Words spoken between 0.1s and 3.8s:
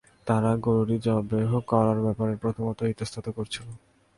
তারা গরুটি যবেহ করার ব্যাপারে প্রথমত ইতস্তত করছিল।